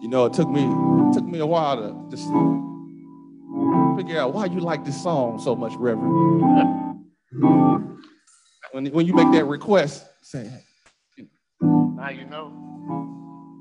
[0.00, 2.24] You know, it took me it took me a while to just
[3.96, 7.04] figure out why you like this song so much, Reverend.
[8.72, 10.48] when, when you make that request, say,
[11.60, 12.52] now you know.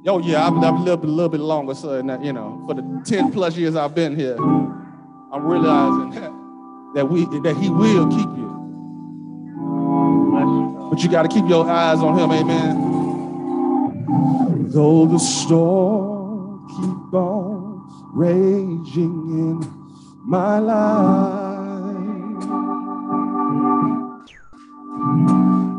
[0.05, 3.31] Oh yeah, I've, I've lived a little bit longer, so you know, for the 10
[3.31, 6.31] plus years I've been here, I'm realizing that,
[6.95, 8.47] that we that he will keep you.
[10.91, 12.95] But you got to keep your eyes on him, amen.
[14.69, 16.06] Though the storm
[18.17, 19.59] raging in
[20.25, 21.95] my life,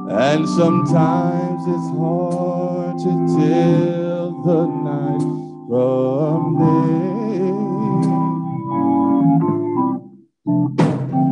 [0.09, 5.27] and sometimes it's hard to tell the night
[5.69, 7.59] from day.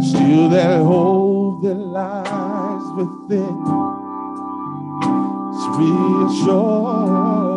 [0.08, 3.56] Still, that hope that lies within
[5.54, 7.55] is reassured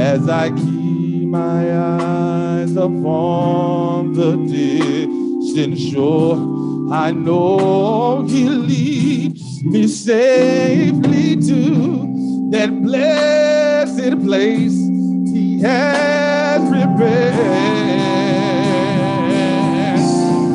[0.00, 6.36] as I keep my eyes upon the distant shore.
[6.90, 14.78] I know He leads me safely to that blessed place
[15.34, 17.60] He has prepared.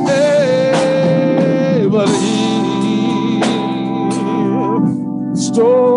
[0.10, 1.88] Hey,
[5.36, 5.95] storms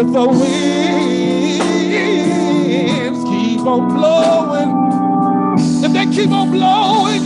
[0.00, 1.60] if the winds
[3.24, 4.70] keep on blowing,
[5.84, 7.19] if they keep on blowing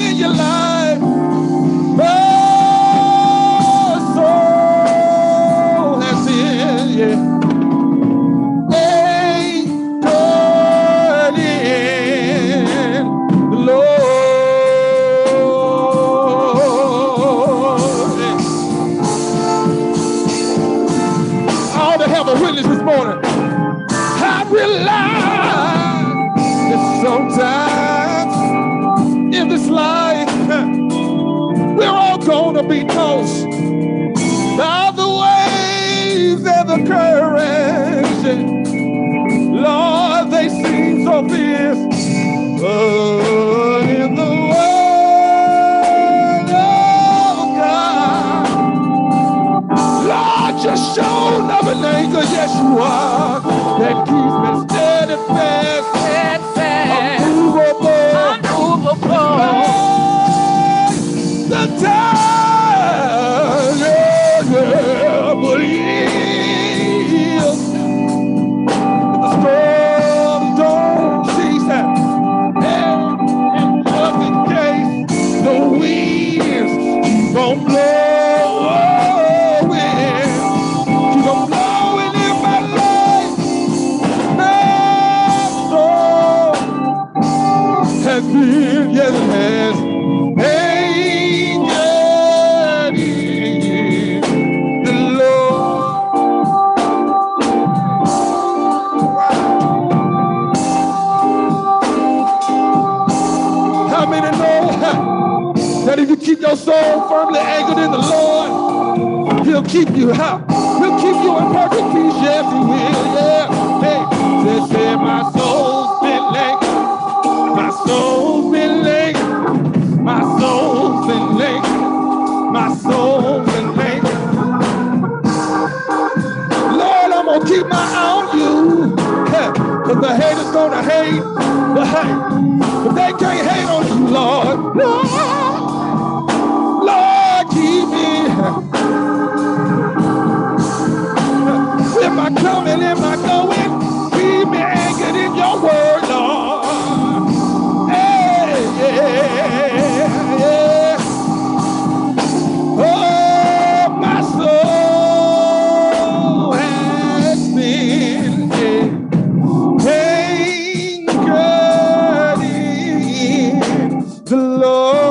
[164.24, 165.03] the Lord.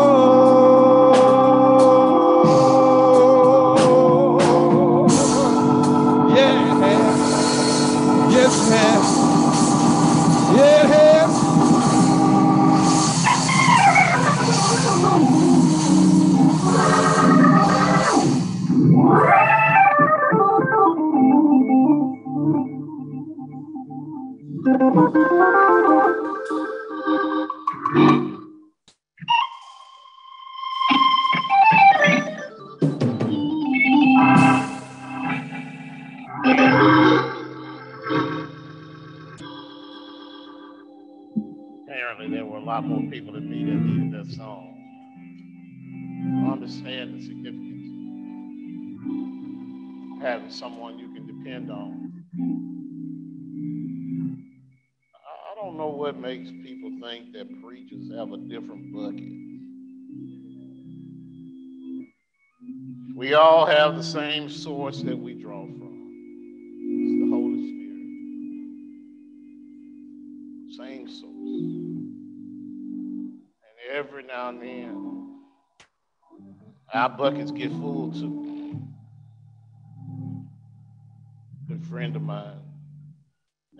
[57.73, 59.33] Preachers have a different bucket.
[63.15, 66.11] We all have the same source that we draw from.
[66.99, 67.57] It's the Holy
[70.77, 70.87] Spirit.
[70.87, 71.23] Same source.
[73.63, 75.39] And every now and then,
[76.93, 78.83] our buckets get full too.
[81.63, 82.72] A good friend of mine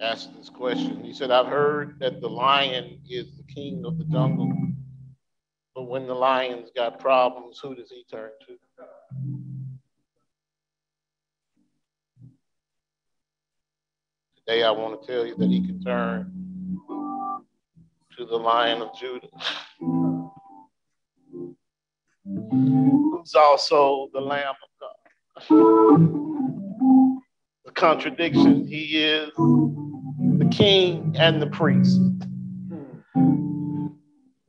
[0.03, 1.03] asked this question.
[1.03, 4.51] He said, I've heard that the lion is the king of the jungle,
[5.73, 8.57] but when the lion's got problems, who does he turn to?
[14.45, 16.29] Today, I want to tell you that he can turn
[18.17, 19.29] to the Lion of Judah,
[22.25, 24.91] who's also the Lamb of God.
[27.65, 29.29] The contradiction, he is
[30.55, 31.99] king and the priest.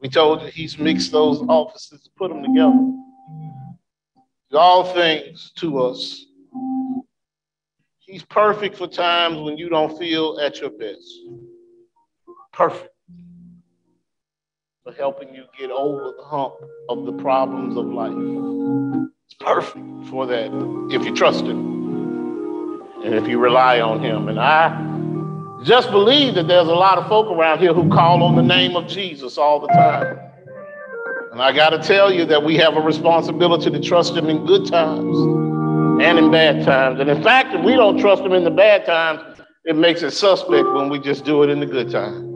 [0.01, 2.91] We told you he's mixed those offices, to put them together.
[4.53, 6.27] All things to us
[8.07, 11.11] He's perfect for times when you don't feel at your best.
[12.53, 12.91] Perfect
[14.85, 16.55] for helping you get over the hump
[16.91, 18.13] of the problems of life.
[19.25, 20.53] It's perfect for that
[20.93, 24.29] if you trust Him and if you rely on Him.
[24.29, 24.94] And I
[25.65, 28.77] just believe that there's a lot of folk around here who call on the name
[28.77, 30.19] of Jesus all the time.
[31.33, 34.47] And I got to tell you that we have a responsibility to trust Him in
[34.47, 35.17] good times
[36.01, 37.01] and in bad times.
[37.01, 40.11] And in fact, if we don't trust him in the bad times, it makes it
[40.11, 42.31] suspect when we just do it in the good times.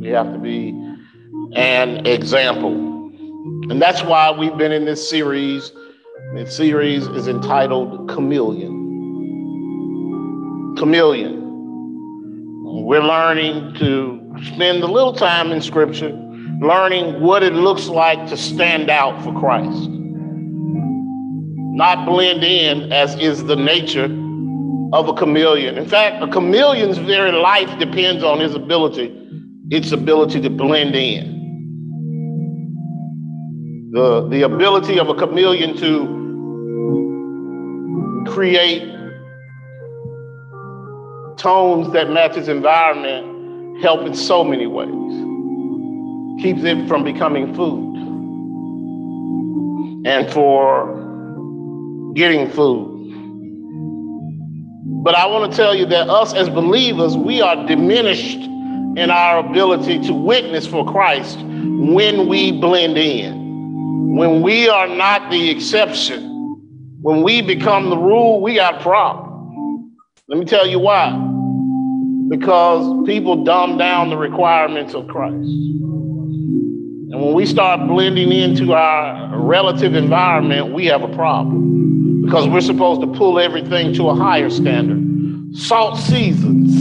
[0.00, 0.70] We have to be
[1.56, 2.72] an example.
[3.70, 5.72] And that's why we've been in this series.
[6.34, 8.73] This series is entitled Chameleon.
[10.76, 11.40] Chameleon.
[12.86, 14.20] We're learning to
[14.54, 16.10] spend a little time in Scripture,
[16.60, 19.90] learning what it looks like to stand out for Christ
[21.74, 24.04] not blend in as is the nature
[24.92, 25.76] of a chameleon.
[25.76, 29.12] In fact, a chameleon's very life depends on his ability,
[29.70, 31.34] its ability to blend in.
[33.92, 36.22] The, the ability of a chameleon to
[38.32, 38.82] create
[41.44, 44.88] tones that match its environment help in so many ways.
[46.42, 47.92] Keeps it from becoming food.
[50.06, 52.92] And for getting food.
[55.04, 58.38] But I want to tell you that us as believers, we are diminished
[58.96, 64.16] in our ability to witness for Christ when we blend in.
[64.16, 66.22] When we are not the exception,
[67.02, 69.94] when we become the rule, we got a problem.
[70.26, 71.23] Let me tell you why.
[72.28, 75.34] Because people dumb down the requirements of Christ.
[77.14, 82.60] And when we start blending into our relative environment, we have a problem because we're
[82.60, 85.56] supposed to pull everything to a higher standard.
[85.56, 86.74] Salt seasons.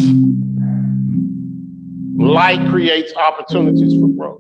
[2.17, 4.39] Light creates opportunities for growth.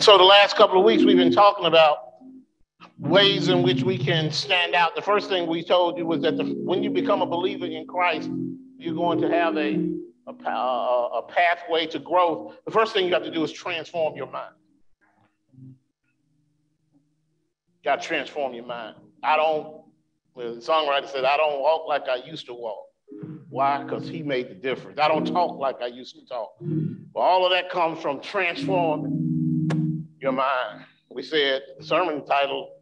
[0.00, 2.05] So, the last couple of weeks, we've been talking about
[2.98, 4.94] ways in which we can stand out.
[4.94, 7.86] The first thing we told you was that the, when you become a believer in
[7.86, 8.30] Christ,
[8.78, 9.92] you're going to have a,
[10.26, 12.56] a, a pathway to growth.
[12.64, 14.54] The first thing you have to do is transform your mind.
[17.86, 18.96] got to transform your mind.
[19.22, 19.82] I don't,
[20.34, 22.84] the songwriter said, I don't walk like I used to walk.
[23.48, 23.82] Why?
[23.82, 24.98] Because he made the difference.
[24.98, 26.56] I don't talk like I used to talk.
[26.60, 30.84] But all of that comes from transforming your mind.
[31.10, 32.75] We said the sermon title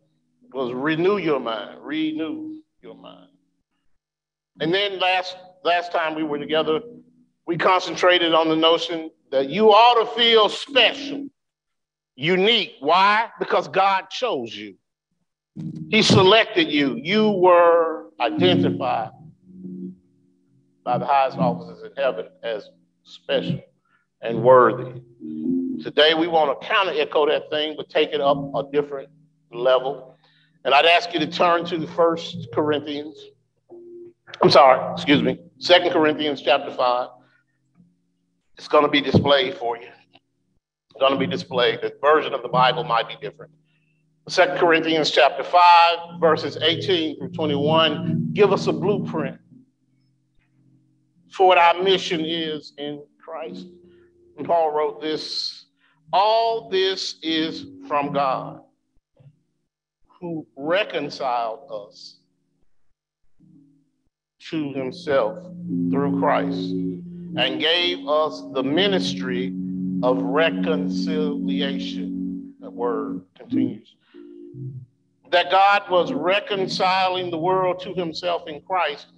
[0.55, 1.79] was Renew Your Mind.
[1.83, 3.31] Renew Your Mind.
[4.61, 6.81] And then last last time we were together,
[7.47, 11.27] we concentrated on the notion that you ought to feel special,
[12.15, 12.75] unique.
[12.81, 13.31] Why?
[13.39, 14.77] Because God chose you.
[15.91, 16.97] He selected you.
[16.97, 19.11] You were identified
[20.85, 22.69] by the highest officers in heaven as
[23.03, 23.61] special
[24.21, 25.01] and worthy.
[25.83, 29.09] Today, we want to counter echo that thing, but take it up a different
[29.51, 30.14] level.
[30.65, 33.17] And I'd ask you to turn to First Corinthians.
[34.43, 37.09] I'm sorry, excuse me, Second Corinthians chapter 5.
[38.57, 39.89] It's going to be displayed for you.
[40.15, 41.81] It's going to be displayed.
[41.83, 43.53] The version of the Bible might be different.
[44.29, 49.39] Second Corinthians chapter 5, verses 18 through 21 give us a blueprint
[51.31, 53.67] for what our mission is in Christ.
[54.39, 55.67] And Paul wrote this
[56.13, 58.61] all this is from God
[60.25, 62.17] who reconciled us
[64.41, 65.45] to himself
[65.91, 66.71] through Christ
[67.37, 69.55] and gave us the ministry
[70.03, 72.55] of reconciliation.
[72.61, 73.97] That word continues.
[75.31, 79.09] That God was reconciling the world to himself in Christ,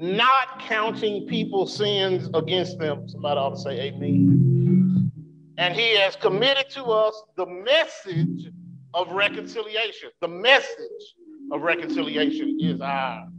[0.00, 3.08] not counting people's sins against them.
[3.08, 5.12] Somebody ought to say amen.
[5.56, 8.50] And he has committed to us the message
[8.94, 10.10] of reconciliation.
[10.20, 11.14] The message
[11.52, 13.30] of reconciliation is ours,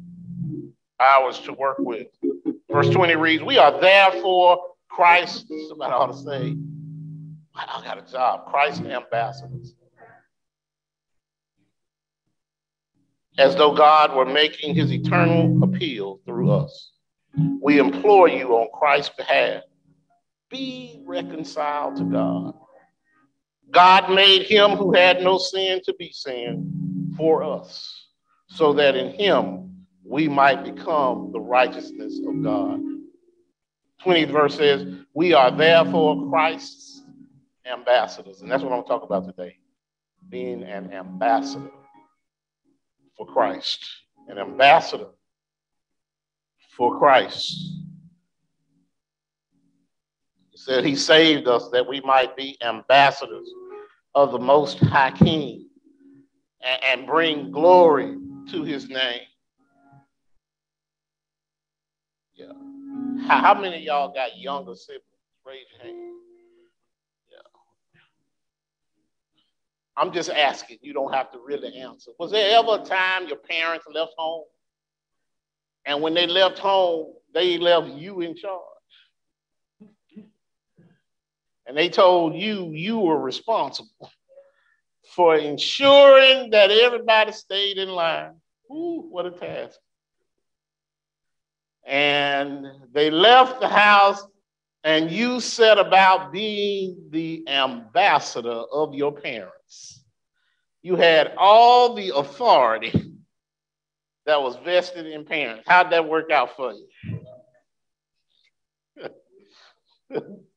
[0.99, 2.07] ours to work with.
[2.71, 6.55] Verse 20 reads, We are therefore Christ, somebody ought to say,
[7.55, 9.75] I got a job, Christ ambassadors.
[13.37, 16.91] As though God were making his eternal appeal through us.
[17.61, 19.63] We implore you on Christ's behalf
[20.49, 22.53] be reconciled to God.
[23.71, 28.07] God made him who had no sin to be sin for us,
[28.47, 32.81] so that in him we might become the righteousness of God.
[34.03, 37.03] 20th verse says, We are therefore Christ's
[37.65, 38.41] ambassadors.
[38.41, 39.57] And that's what I'm talking about today
[40.29, 41.71] being an ambassador
[43.17, 43.85] for Christ,
[44.27, 45.07] an ambassador
[46.75, 47.57] for Christ.
[50.69, 53.49] Said he saved us that we might be ambassadors
[54.13, 55.67] of the Most High King
[56.61, 58.15] and, and bring glory
[58.51, 59.21] to his name.
[62.35, 62.51] Yeah.
[63.25, 65.05] How, how many y'all got younger siblings?
[65.43, 66.13] Raise your hand.
[67.31, 67.39] Yeah.
[69.97, 70.77] I'm just asking.
[70.83, 72.11] You don't have to really answer.
[72.19, 74.45] Was there ever a time your parents left home?
[75.87, 78.78] And when they left home, they left you in charge.
[81.69, 84.11] And they told you you were responsible
[85.13, 88.31] for ensuring that everybody stayed in line.
[88.71, 89.77] Ooh, what a task.
[91.85, 94.25] And they left the house,
[94.83, 100.03] and you set about being the ambassador of your parents.
[100.81, 103.13] You had all the authority
[104.25, 105.65] that was vested in parents.
[105.67, 106.87] How'd that work out for you?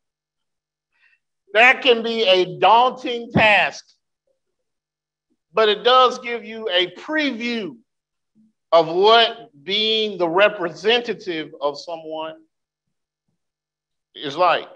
[1.52, 3.85] That can be a daunting task,
[5.52, 7.76] but it does give you a preview
[8.71, 12.37] of what being the representative of someone
[14.14, 14.68] is like.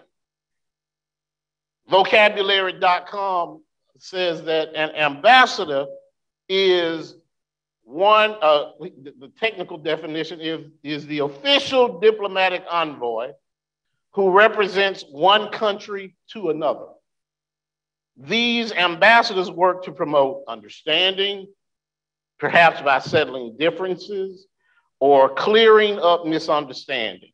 [1.89, 3.63] Vocabulary.com
[3.99, 5.87] says that an ambassador
[6.49, 7.17] is
[7.85, 13.31] one, uh, the technical definition is, is the official diplomatic envoy
[14.17, 16.87] who represents one country to another.
[18.17, 21.47] These ambassadors work to promote understanding,
[22.39, 24.47] perhaps by settling differences
[25.01, 27.33] or clearing up misunderstanding.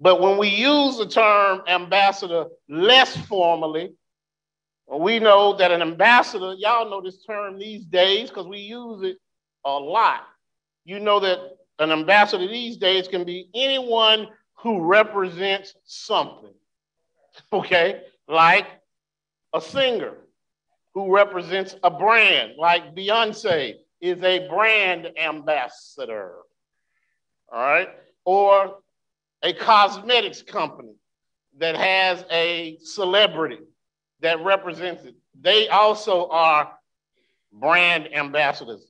[0.00, 3.92] But when we use the term ambassador less formally,
[4.88, 9.16] we know that an ambassador, y'all know this term these days because we use it
[9.64, 10.20] a lot.
[10.84, 11.40] You know that
[11.80, 14.28] an ambassador these days can be anyone
[14.62, 16.54] who represents something.
[17.52, 18.02] Okay?
[18.28, 18.66] Like
[19.52, 20.14] a singer
[20.94, 26.34] who represents a brand, like Beyonce is a brand ambassador.
[27.52, 27.88] All right?
[28.24, 28.78] Or
[29.42, 30.94] a cosmetics company
[31.58, 33.58] that has a celebrity
[34.20, 35.16] that represents it.
[35.40, 36.72] They also are
[37.52, 38.86] brand ambassadors.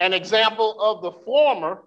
[0.00, 1.82] An example of the former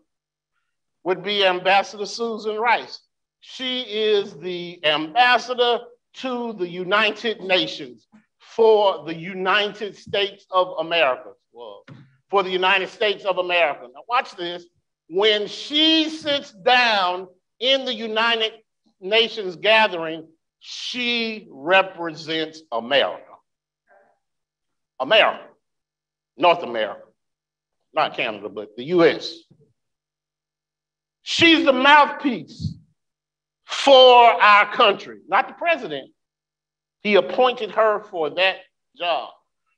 [1.06, 3.00] would be Ambassador Susan Rice.
[3.40, 5.80] She is the ambassador
[6.16, 8.08] to the United Nations
[8.40, 11.30] for the United States of America.
[11.54, 11.86] Well,
[12.30, 13.82] for the United States of America.
[13.84, 14.66] Now, watch this.
[15.08, 17.28] When she sits down
[17.60, 18.54] in the United
[19.00, 20.28] Nations gathering,
[20.60, 23.22] she represents America.
[25.00, 25.44] America,
[26.36, 27.04] North America,
[27.94, 29.44] not Canada, but the US.
[31.28, 32.76] She's the mouthpiece
[33.66, 36.12] for our country, not the president.
[37.02, 38.58] He appointed her for that
[38.96, 39.32] job,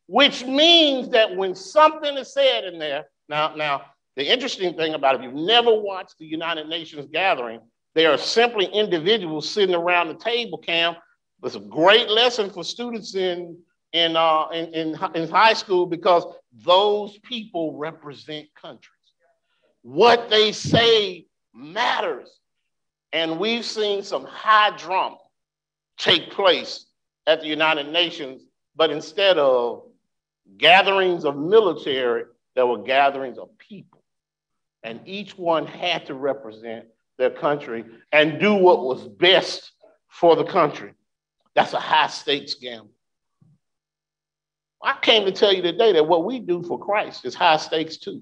[0.08, 3.84] which means that when something is said in there, now, now,
[4.18, 7.62] the interesting thing about it, if you've never watched the United Nations gathering,
[7.96, 10.98] they are simply individuals sitting around the table, Cam.
[11.44, 13.58] It's a great lesson for students in,
[13.94, 16.26] in, uh, in, in, in high school because
[16.66, 18.92] those people represent countries.
[19.84, 21.27] What they say
[21.58, 22.30] matters.
[23.14, 25.18] And we've seen some high drama
[25.98, 26.86] take place
[27.26, 28.44] at the United Nations,
[28.76, 29.84] but instead of
[30.58, 32.24] gatherings of military,
[32.56, 34.04] there were gatherings of people.
[34.84, 36.86] And each one had to represent
[37.18, 39.72] their country and do what was best
[40.08, 40.94] for the country.
[41.56, 42.92] That's a high stakes gamble.
[44.82, 47.98] I came to tell you today that what we do for Christ is high stakes
[47.98, 48.22] too.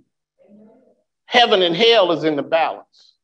[1.25, 3.14] Heaven and hell is in the balance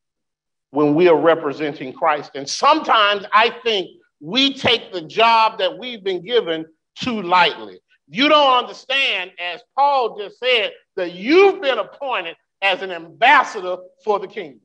[0.71, 2.31] when we are representing Christ.
[2.35, 7.79] And sometimes I think we take the job that we've been given too lightly.
[8.07, 14.19] You don't understand, as Paul just said, that you've been appointed as an ambassador for
[14.19, 14.61] the kingdom.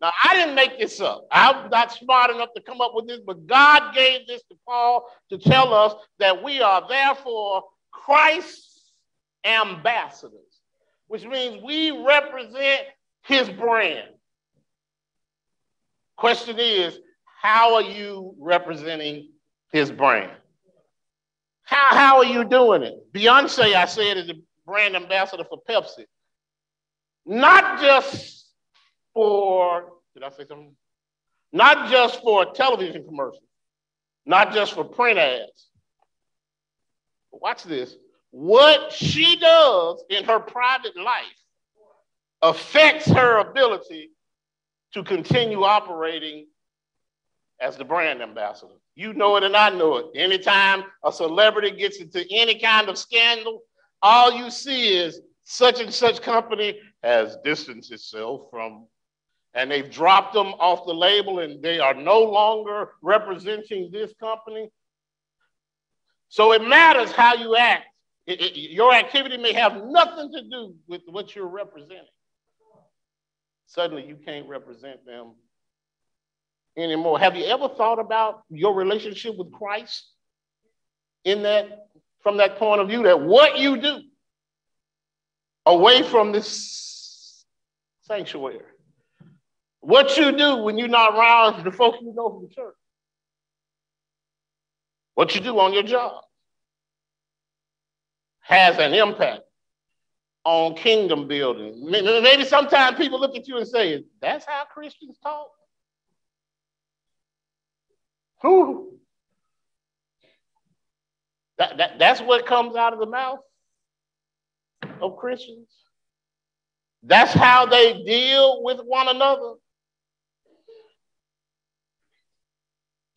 [0.00, 1.26] Now, I didn't make this up.
[1.32, 5.08] I'm not smart enough to come up with this, but God gave this to Paul
[5.30, 8.92] to tell us that we are therefore Christ's
[9.44, 10.60] ambassadors,
[11.08, 12.82] which means we represent
[13.22, 14.08] his brand.
[16.18, 16.98] Question is,
[17.40, 19.30] how are you representing
[19.72, 20.32] his brand?
[21.62, 23.12] How, how are you doing it?
[23.12, 26.06] Beyonce, I said, is the brand ambassador for Pepsi.
[27.24, 28.48] Not just
[29.14, 30.74] for, did I say something?
[31.52, 33.44] Not just for television commercials,
[34.26, 35.68] not just for print ads.
[37.30, 37.94] Watch this.
[38.32, 41.22] What she does in her private life
[42.42, 44.10] affects her ability
[44.94, 46.46] to continue operating
[47.60, 48.72] as the brand ambassador.
[48.94, 50.06] You know it and I know it.
[50.14, 53.62] Anytime a celebrity gets into any kind of scandal,
[54.02, 58.86] all you see is such and such company has distanced itself from,
[59.54, 64.70] and they've dropped them off the label and they are no longer representing this company.
[66.28, 67.86] So it matters how you act.
[68.26, 72.04] It, it, your activity may have nothing to do with what you're representing.
[73.68, 75.32] Suddenly, you can't represent them
[76.76, 77.18] anymore.
[77.18, 80.06] Have you ever thought about your relationship with Christ
[81.24, 81.88] in that,
[82.22, 84.00] from that point of view, that what you do
[85.66, 87.44] away from this
[88.00, 88.60] sanctuary,
[89.80, 92.74] what you do when you're not around the folks you know from church,
[95.14, 96.22] what you do on your job
[98.40, 99.42] has an impact
[100.48, 101.74] on kingdom building.
[101.90, 105.50] Maybe sometimes people look at you and say, That's how Christians talk.
[108.40, 108.94] Who?
[111.58, 113.40] That, that, that's what comes out of the mouth
[115.02, 115.68] of Christians.
[117.02, 119.54] That's how they deal with one another.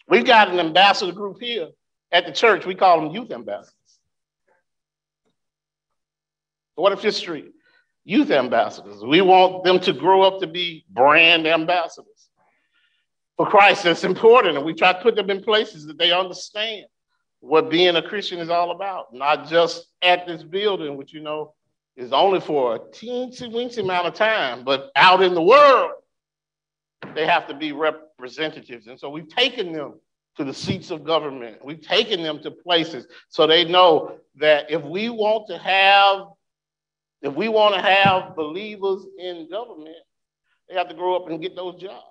[0.09, 1.69] We've got an ambassador group here
[2.11, 2.65] at the church.
[2.65, 3.73] We call them youth ambassadors.
[6.81, 7.51] What if Street?
[8.03, 9.03] Youth ambassadors.
[9.05, 12.29] We want them to grow up to be brand ambassadors
[13.37, 13.83] for Christ.
[13.83, 14.57] That's important.
[14.57, 16.85] And we try to put them in places that they understand
[17.39, 21.53] what being a Christian is all about, not just at this building, which you know
[21.95, 25.91] is only for a teensy weensy amount of time, but out in the world,
[27.13, 28.87] they have to be representatives.
[28.87, 29.99] And so we've taken them
[30.37, 31.63] to the seats of government.
[31.63, 36.27] We've taken them to places so they know that if we want to have,
[37.21, 39.95] if we want to have believers in government,
[40.67, 42.05] they have to grow up and get those jobs.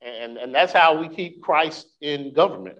[0.00, 2.78] And, and that's how we keep Christ in government.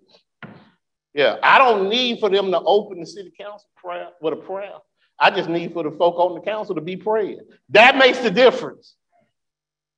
[1.15, 4.75] Yeah, I don't need for them to open the city council prayer with a prayer.
[5.19, 7.41] I just need for the folk on the council to be praying.
[7.71, 8.95] That makes the difference.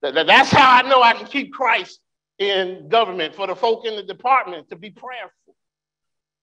[0.00, 2.00] That's how I know I can keep Christ
[2.38, 5.54] in government, for the folk in the department to be prayerful.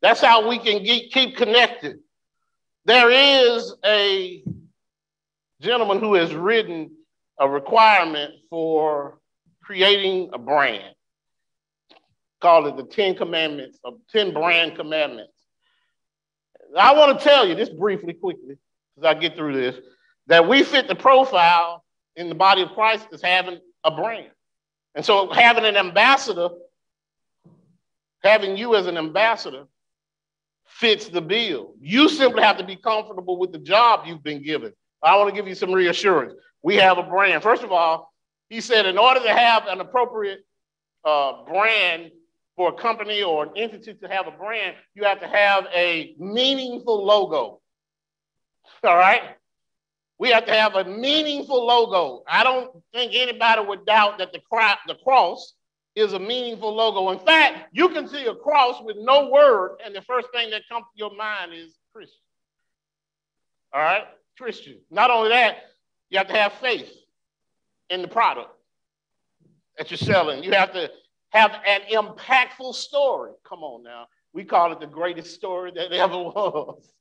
[0.04, 1.97] That's how we can get, keep connected.
[2.88, 4.41] There is a
[5.60, 6.91] gentleman who has written
[7.38, 9.19] a requirement for
[9.62, 10.95] creating a brand.
[12.39, 15.34] Call it the 10 commandments, of 10 brand commandments.
[16.78, 18.56] I want to tell you this briefly, quickly,
[18.97, 19.76] as I get through this,
[20.28, 21.84] that we fit the profile
[22.15, 24.32] in the body of Christ as having a brand.
[24.95, 26.52] And so having an ambassador,
[28.23, 29.65] having you as an ambassador,
[30.67, 31.73] fits the bill.
[31.80, 34.73] You simply have to be comfortable with the job you've been given.
[35.01, 36.34] I want to give you some reassurance.
[36.62, 37.43] We have a brand.
[37.43, 38.13] First of all,
[38.49, 40.39] he said, in order to have an appropriate
[41.03, 42.12] uh, brand
[42.56, 46.15] for a company or an entity to have a brand, you have to have a
[46.19, 47.62] meaningful logo.
[48.84, 49.21] All right?
[50.19, 52.23] We have to have a meaningful logo.
[52.27, 54.39] I don't think anybody would doubt that the,
[54.88, 55.53] the cross
[55.97, 57.10] is a meaningful logo.
[57.10, 60.62] In fact, you can see a cross with no word, and the first thing that
[60.69, 62.21] comes to your mind is Christian.
[63.73, 64.03] All right?
[64.38, 64.77] Christian.
[64.91, 65.57] Not only that,
[66.10, 66.91] you have to have faith
[67.89, 68.51] in the product.
[69.77, 70.43] that you're selling.
[70.43, 70.89] You have to
[71.29, 73.31] have an impactful story.
[73.47, 74.07] Come on now.
[74.33, 76.93] We call it the greatest story that ever was.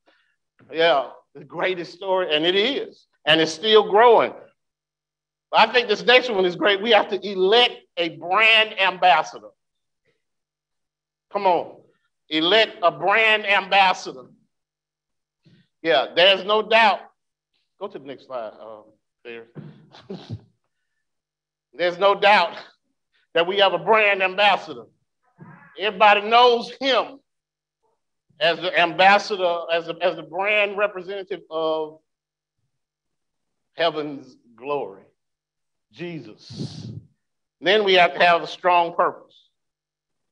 [0.73, 4.33] Yeah, the greatest story, and it is, and it's still growing.
[5.53, 6.83] I think this next one is great.
[6.83, 9.49] We have to elect a brand ambassador.
[11.33, 11.77] Come on,
[12.29, 14.27] elect a brand ambassador.
[15.83, 17.01] Yeah, there's no doubt.
[17.81, 18.53] Go to the next slide.
[18.61, 18.85] Um,
[19.25, 19.47] there.
[21.75, 22.57] there's no doubt
[23.35, 24.85] that we have a brand ambassador.
[25.79, 27.21] Everybody knows him
[28.41, 31.99] as the ambassador, as the, as the brand representative of
[33.75, 35.03] heaven's glory,
[35.93, 36.91] Jesus.
[37.67, 39.35] Then we have to have a strong purpose.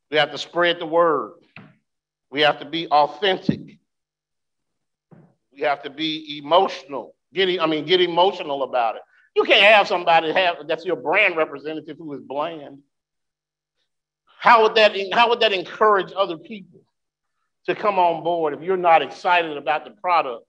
[0.09, 1.33] We have to spread the word.
[2.31, 3.81] We have to be authentic.
[5.53, 7.17] We have to be emotional.
[7.33, 9.03] Getting, I mean, get emotional about it.
[9.35, 12.79] You can't have somebody have that's your brand representative who is bland.
[14.39, 16.83] How would that how would that encourage other people
[17.67, 20.47] to come on board if you're not excited about the product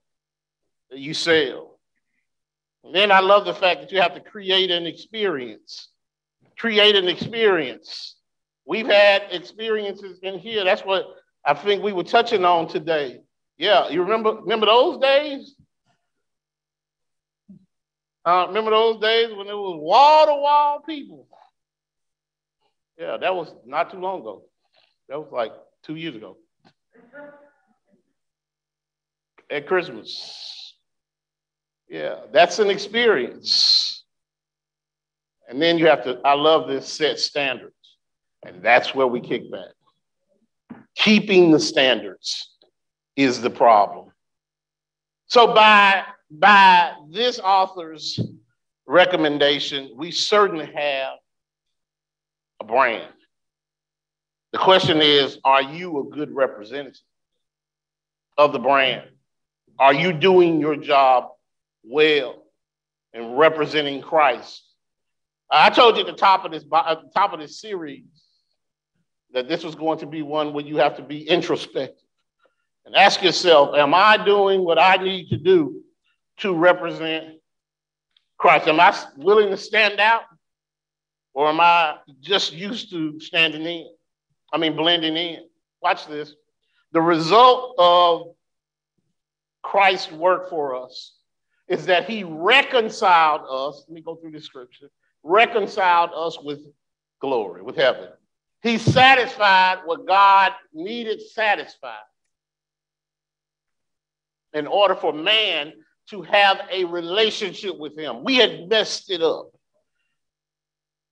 [0.90, 1.80] that you sell?
[2.84, 5.88] And then I love the fact that you have to create an experience.
[6.58, 8.16] Create an experience.
[8.64, 10.64] We've had experiences in here.
[10.64, 11.04] That's what
[11.44, 13.20] I think we were touching on today.
[13.58, 15.54] Yeah, you remember remember those days?
[18.24, 21.28] Uh, remember those days when it was wall to wall people?
[22.98, 24.42] Yeah, that was not too long ago.
[25.08, 25.52] That was like
[25.84, 26.36] two years ago.
[29.48, 30.74] At Christmas.
[31.88, 33.95] Yeah, that's an experience.
[35.48, 37.74] And then you have to, I love this, set standards.
[38.44, 39.70] And that's where we kick back.
[40.96, 42.56] Keeping the standards
[43.16, 44.10] is the problem.
[45.28, 48.18] So by by this author's
[48.86, 51.14] recommendation, we certainly have
[52.60, 53.12] a brand.
[54.52, 57.00] The question is, are you a good representative
[58.38, 59.08] of the brand?
[59.78, 61.30] Are you doing your job
[61.84, 62.42] well
[63.12, 64.65] in representing Christ?
[65.50, 68.04] I told you at the top of this at the top of this series
[69.32, 72.06] that this was going to be one where you have to be introspective
[72.84, 75.82] and ask yourself, am I doing what I need to do
[76.38, 77.34] to represent
[78.38, 78.68] Christ?
[78.68, 80.22] Am I willing to stand out?
[81.34, 83.90] Or am I just used to standing in?
[84.52, 85.48] I mean, blending in.
[85.82, 86.34] Watch this.
[86.92, 88.28] The result of
[89.62, 91.16] Christ's work for us
[91.68, 93.84] is that he reconciled us.
[93.86, 94.88] Let me go through the scripture.
[95.28, 96.60] Reconciled us with
[97.20, 98.10] glory, with heaven.
[98.62, 101.98] He satisfied what God needed satisfied
[104.52, 105.72] in order for man
[106.10, 108.22] to have a relationship with him.
[108.22, 109.50] We had messed it up.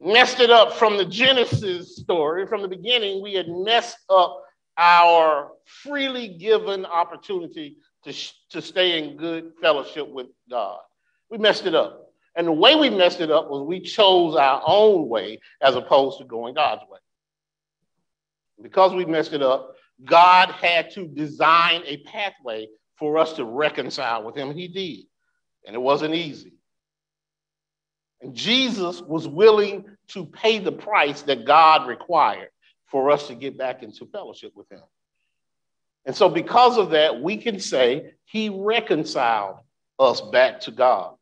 [0.00, 4.44] Messed it up from the Genesis story, from the beginning, we had messed up
[4.78, 8.12] our freely given opportunity to,
[8.50, 10.78] to stay in good fellowship with God.
[11.30, 12.03] We messed it up.
[12.36, 16.18] And the way we messed it up was we chose our own way as opposed
[16.18, 16.98] to going God's way.
[18.60, 24.24] Because we messed it up, God had to design a pathway for us to reconcile
[24.24, 24.52] with him.
[24.52, 25.06] He did.
[25.66, 26.54] And it wasn't easy.
[28.20, 32.48] And Jesus was willing to pay the price that God required
[32.86, 34.80] for us to get back into fellowship with him.
[36.06, 39.56] And so, because of that, we can say he reconciled
[39.98, 41.14] us back to God.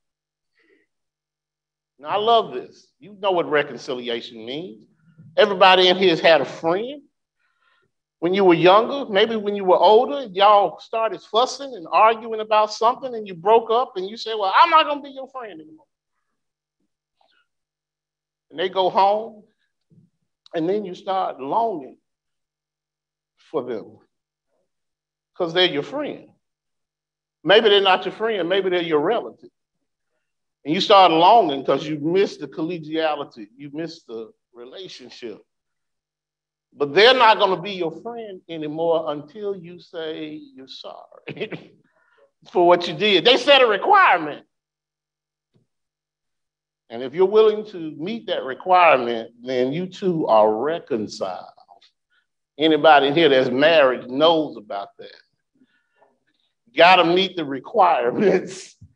[2.03, 2.89] Now, I love this.
[2.99, 4.85] You know what reconciliation means.
[5.37, 7.03] Everybody in here has had a friend
[8.23, 12.73] when you were younger, maybe when you were older, y'all started fussing and arguing about
[12.73, 15.27] something and you broke up and you said, Well, I'm not going to be your
[15.27, 15.87] friend anymore.
[18.53, 19.43] And they go home
[20.55, 21.97] and then you start longing
[23.51, 23.99] for them
[25.35, 26.29] because they're your friend.
[27.43, 29.51] Maybe they're not your friend, maybe they're your relative.
[30.65, 35.41] And you start longing because you missed the collegiality, you missed the relationship.
[36.75, 41.75] But they're not going to be your friend anymore until you say you're sorry
[42.51, 43.25] for what you did.
[43.25, 44.47] They set a requirement.
[46.89, 51.47] And if you're willing to meet that requirement, then you two are reconciled.
[52.59, 55.11] Anybody here that's married knows about that.
[56.77, 58.77] Got to meet the requirements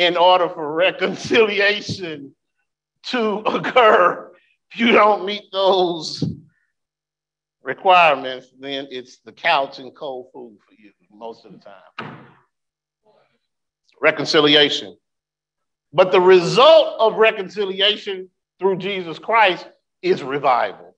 [0.00, 2.34] in order for reconciliation
[3.02, 4.32] to occur.
[4.72, 6.24] If you don't meet those
[7.62, 12.16] requirements, then it's the couch and cold food for you most of the time.
[14.00, 14.96] Reconciliation.
[15.92, 19.68] But the result of reconciliation through Jesus Christ
[20.00, 20.96] is revival.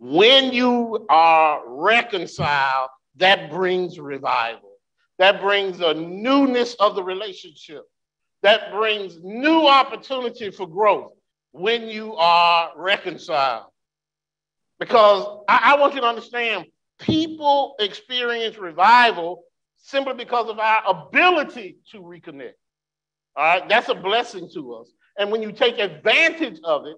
[0.00, 2.88] When you are reconciled,
[3.18, 4.67] that brings revival.
[5.18, 7.82] That brings a newness of the relationship.
[8.42, 11.12] That brings new opportunity for growth
[11.52, 13.66] when you are reconciled.
[14.78, 16.66] Because I, I want you to understand
[17.00, 19.44] people experience revival
[19.76, 22.52] simply because of our ability to reconnect.
[23.36, 24.90] All right, that's a blessing to us.
[25.18, 26.96] And when you take advantage of it,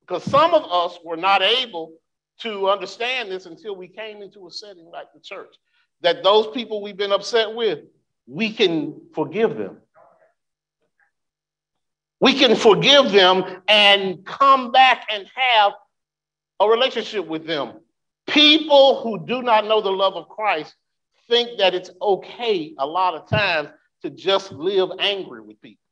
[0.00, 1.92] because some of us were not able
[2.40, 5.54] to understand this until we came into a setting like the church,
[6.00, 7.80] that those people we've been upset with,
[8.26, 9.78] we can forgive them.
[12.20, 15.72] We can forgive them and come back and have
[16.60, 17.74] a relationship with them.
[18.26, 20.74] People who do not know the love of Christ
[21.28, 23.68] think that it's okay a lot of times
[24.02, 25.82] to just live angry with people.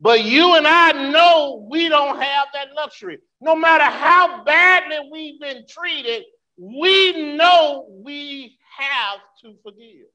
[0.00, 3.18] But you and I know we don't have that luxury.
[3.40, 6.24] No matter how badly we've been treated,
[6.58, 10.06] we know we have to forgive.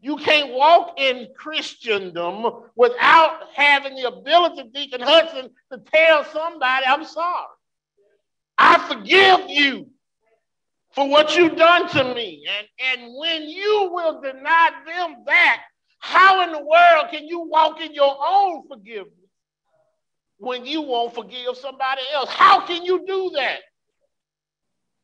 [0.00, 2.44] You can't walk in Christendom
[2.76, 7.46] without having the ability, Deacon Hudson, to tell somebody, I'm sorry.
[8.58, 9.88] I forgive you
[10.92, 12.46] for what you've done to me.
[12.58, 15.62] And, and when you will deny them that,
[15.98, 19.12] how in the world can you walk in your own forgiveness
[20.38, 22.30] when you won't forgive somebody else?
[22.30, 23.60] How can you do that?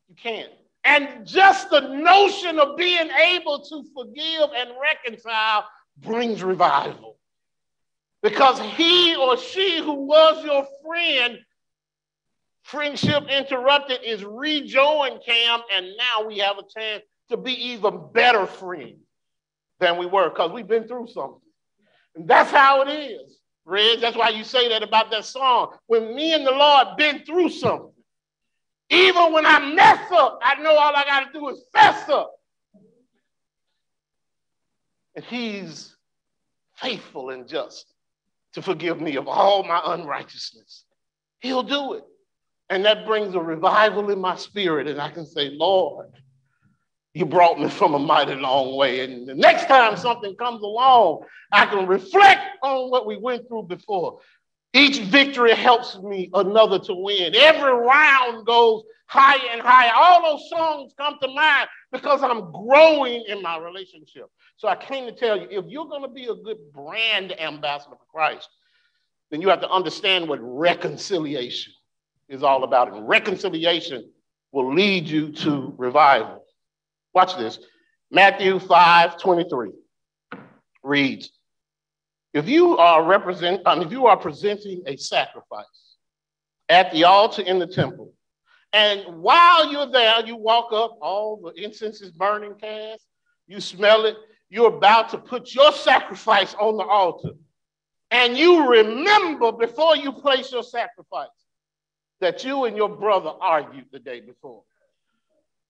[0.07, 0.49] You can't.
[0.83, 5.65] And just the notion of being able to forgive and reconcile
[5.97, 7.17] brings revival.
[8.21, 11.39] Because he or she who was your friend
[12.63, 18.47] Friendship Interrupted is rejoined Cam, and now we have a chance to be even better
[18.47, 19.03] friends
[19.79, 21.41] than we were because we've been through something.
[22.15, 23.99] And that's how it is, Reg.
[23.99, 25.75] That's why you say that about that song.
[25.87, 27.92] When me and the Lord been through something,
[28.93, 32.33] even when I mess up, I know all I got to do is fess up.
[35.15, 35.95] And He's
[36.75, 37.93] faithful and just
[38.53, 40.85] to forgive me of all my unrighteousness.
[41.39, 42.03] He'll do it.
[42.69, 44.87] And that brings a revival in my spirit.
[44.87, 46.11] And I can say, Lord,
[47.13, 49.01] you brought me from a mighty long way.
[49.01, 53.63] And the next time something comes along, I can reflect on what we went through
[53.63, 54.19] before.
[54.73, 57.35] Each victory helps me another to win.
[57.35, 59.91] Every round goes higher and higher.
[59.95, 64.25] All those songs come to mind because I'm growing in my relationship.
[64.57, 67.95] So I came to tell you if you're going to be a good brand ambassador
[67.95, 68.49] for Christ,
[69.29, 71.73] then you have to understand what reconciliation
[72.27, 72.91] is all about.
[72.93, 74.09] And reconciliation
[74.51, 76.43] will lead you to revival.
[77.13, 77.59] Watch this.
[78.09, 79.69] Matthew 5 23
[80.83, 81.31] reads,
[82.33, 85.65] if you are represent, um, if you are presenting a sacrifice
[86.69, 88.11] at the altar in the temple,
[88.73, 93.05] and while you're there, you walk up, all the incense is burning cast,
[93.47, 94.17] you smell it,
[94.49, 97.29] you're about to put your sacrifice on the altar.
[98.09, 101.29] And you remember before you place your sacrifice
[102.19, 104.63] that you and your brother argued the day before.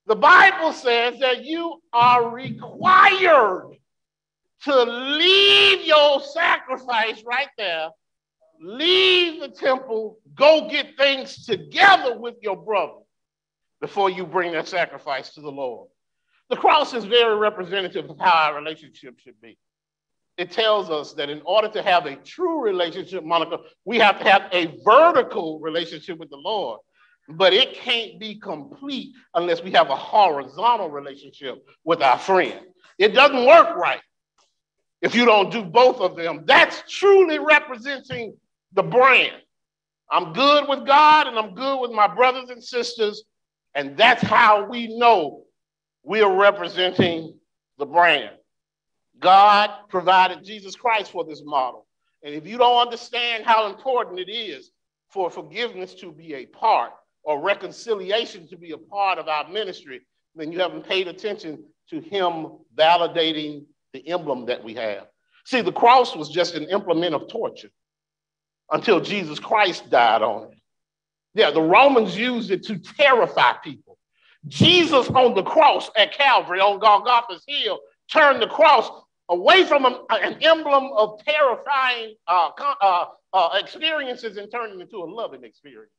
[0.05, 3.77] The Bible says that you are required
[4.63, 7.89] to leave your sacrifice right there,
[8.59, 12.99] leave the temple, go get things together with your brother
[13.81, 15.89] before you bring that sacrifice to the Lord.
[16.49, 19.57] The cross is very representative of how our relationship should be
[20.37, 24.29] it tells us that in order to have a true relationship, Monica, we have to
[24.29, 26.79] have a vertical relationship with the Lord.
[27.29, 32.59] But it can't be complete unless we have a horizontal relationship with our friend.
[32.97, 34.01] It doesn't work right
[35.03, 36.43] if you don't do both of them.
[36.45, 38.35] That's truly representing
[38.71, 39.33] the brand.
[40.09, 43.23] I'm good with God and I'm good with my brothers and sisters.
[43.75, 45.43] And that's how we know
[46.03, 47.37] we are representing
[47.77, 48.31] the brand.
[49.19, 51.85] God provided Jesus Christ for this model.
[52.23, 54.71] And if you don't understand how important it is
[55.09, 56.91] for forgiveness to be a part
[57.23, 60.01] or reconciliation to be a part of our ministry,
[60.35, 65.07] then you haven't paid attention to Him validating the emblem that we have.
[65.45, 67.69] See, the cross was just an implement of torture
[68.71, 70.57] until Jesus Christ died on it.
[71.35, 73.97] Yeah, the Romans used it to terrify people.
[74.47, 77.79] Jesus on the cross at Calvary, on Golgotha's Hill,
[78.11, 78.89] turned the cross
[79.29, 82.49] away from a, an emblem of terrifying uh,
[82.81, 85.91] uh, uh, experiences and turning into a loving experience.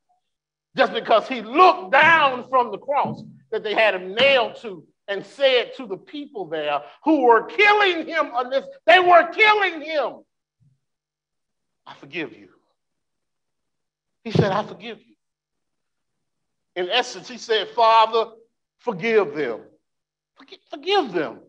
[0.76, 5.24] Just because he looked down from the cross that they had him nailed to and
[5.24, 10.24] said to the people there who were killing him on this, they were killing him.
[11.86, 12.48] I forgive you.
[14.22, 15.14] He said, I forgive you.
[16.76, 18.30] In essence, he said, Father,
[18.78, 19.60] forgive them.
[20.70, 21.40] Forgive them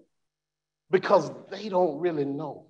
[0.92, 2.68] because they don't really know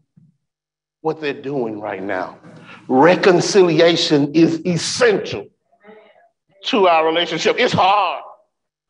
[1.02, 2.40] what they're doing right now.
[2.88, 5.48] Reconciliation is essential
[6.66, 7.58] to our relationship.
[7.60, 8.24] It's hard.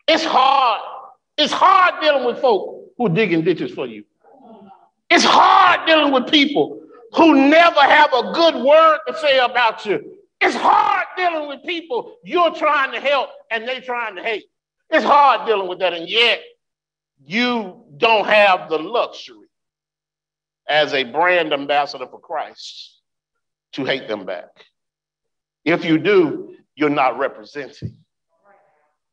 [0.08, 0.81] It's hard.
[1.38, 4.04] It's hard dealing with folk who are digging ditches for you.
[5.10, 6.82] It's hard dealing with people
[7.13, 10.17] who never have a good word to say about you.
[10.41, 14.45] It's hard dealing with people you're trying to help and they trying to hate.
[14.89, 16.41] It's hard dealing with that, and yet
[17.26, 19.48] you don't have the luxury
[20.67, 23.02] as a brand ambassador for Christ
[23.74, 24.50] to hate them back.
[25.63, 27.98] If you do, you're not representing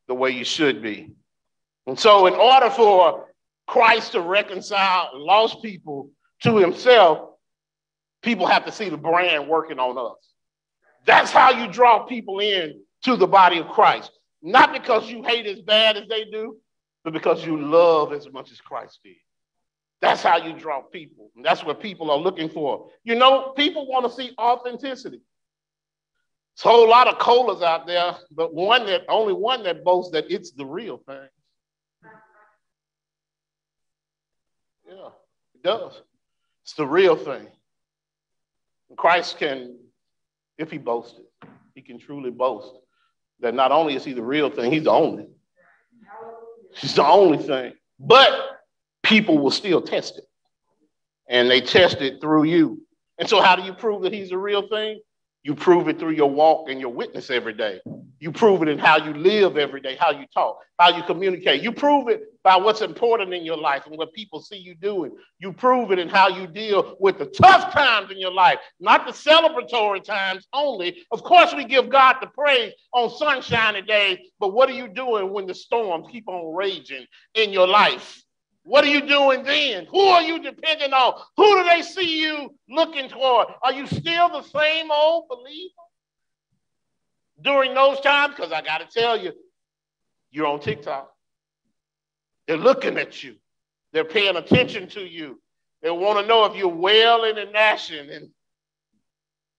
[0.09, 1.15] the way you should be.
[1.87, 3.29] And so, in order for
[3.66, 6.11] Christ to reconcile lost people
[6.42, 7.31] to himself,
[8.23, 10.33] people have to see the brand working on us.
[11.05, 14.12] That's how you draw people in to the body of Christ.
[14.42, 16.57] Not because you hate as bad as they do,
[17.05, 19.16] but because you love as much as Christ did.
[20.01, 21.31] That's how you draw people.
[21.37, 22.88] And that's what people are looking for.
[23.05, 25.21] You know, people want to see authenticity.
[26.57, 30.12] There's a whole lot of colas out there, but one that only one that boasts
[30.12, 31.29] that it's the real thing.
[34.95, 35.09] Yeah,
[35.55, 36.03] it does.
[36.65, 37.49] It's the real thing.
[38.97, 39.79] Christ can,
[40.59, 41.25] if he boasted,
[41.75, 42.75] he can truly boast
[43.41, 45.27] that not only is he the real thing, he's the only.
[46.75, 47.73] He's the only thing.
[47.99, 48.31] But
[49.03, 50.25] people will still test it.
[51.29, 52.83] And they test it through you.
[53.19, 55.01] And so, how do you prove that he's the real thing?
[55.43, 57.81] You prove it through your walk and your witness every day.
[58.21, 61.63] You prove it in how you live every day, how you talk, how you communicate.
[61.63, 65.13] You prove it by what's important in your life and what people see you doing.
[65.39, 69.07] You prove it in how you deal with the tough times in your life, not
[69.07, 71.05] the celebratory times only.
[71.13, 75.33] Of course, we give God the praise on sunshiny days, but what are you doing
[75.33, 78.23] when the storms keep on raging in your life?
[78.65, 79.87] What are you doing then?
[79.91, 81.21] Who are you depending on?
[81.37, 83.49] Who do they see you looking toward?
[83.63, 85.75] Are you still the same old believer
[87.41, 88.35] during those times?
[88.37, 89.33] Because I got to tell you,
[90.31, 91.13] you're on TikTok.
[92.47, 93.37] They're looking at you,
[93.93, 95.41] they're paying attention to you.
[95.83, 98.29] They want to know if you're wailing and gnashing, and,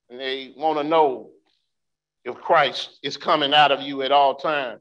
[0.09, 1.31] and they want to know
[2.23, 4.79] if Christ is coming out of you at all times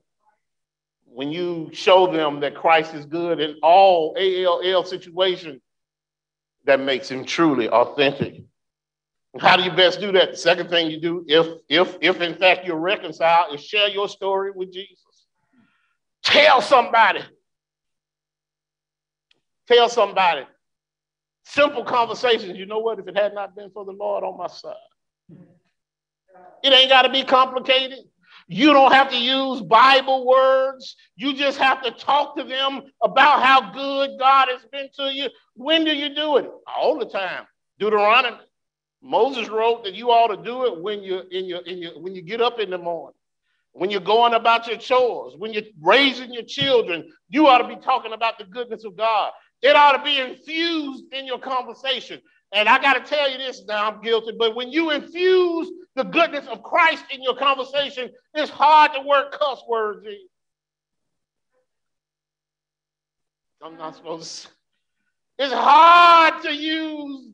[1.15, 5.61] when you show them that Christ is good in all ALL situations,
[6.65, 8.43] that makes him truly authentic.
[9.39, 10.33] How do you best do that?
[10.33, 14.09] The second thing you do, if if if in fact you're reconciled, is share your
[14.09, 14.99] story with Jesus.
[16.23, 17.21] Tell somebody.
[19.73, 20.47] Tell somebody.
[21.45, 22.59] Simple conversations.
[22.59, 22.99] You know what?
[22.99, 24.75] If it had not been for the Lord on my side,
[26.63, 27.99] it ain't got to be complicated.
[28.49, 30.97] You don't have to use Bible words.
[31.17, 35.31] You just have to talk to them about how good God has been to you.
[35.55, 36.51] When do you do it?
[36.67, 37.47] All the time.
[37.79, 38.39] Deuteronomy.
[39.01, 42.15] Moses wrote that you ought to do it when you in your in your when
[42.15, 43.17] you get up in the morning,
[43.73, 47.11] when you're going about your chores, when you're raising your children.
[47.29, 49.33] You ought to be talking about the goodness of God.
[49.63, 52.21] It ought to be infused in your conversation.
[52.53, 56.03] And I got to tell you this now, I'm guilty, but when you infuse the
[56.03, 60.19] goodness of Christ in your conversation, it's hard to work cuss words in.
[63.63, 64.49] I'm not supposed to.
[65.39, 67.31] It's hard to use